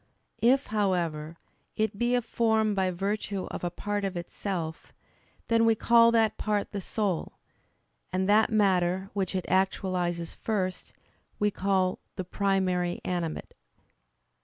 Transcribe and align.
If, 0.41 0.65
however, 0.73 1.37
it 1.75 1.99
be 1.99 2.15
a 2.15 2.23
form 2.23 2.73
by 2.73 2.89
virtue 2.89 3.45
of 3.51 3.63
a 3.63 3.69
part 3.69 4.03
of 4.03 4.17
itself, 4.17 4.93
then 5.47 5.63
we 5.63 5.75
call 5.75 6.11
that 6.11 6.39
part 6.39 6.71
the 6.71 6.81
soul: 6.81 7.33
and 8.11 8.27
that 8.27 8.49
matter, 8.49 9.11
which 9.13 9.35
it 9.35 9.45
actualizes 9.47 10.33
first, 10.33 10.93
we 11.37 11.51
call 11.51 11.99
the 12.15 12.23
"primary 12.23 12.99
animate." 13.05 13.53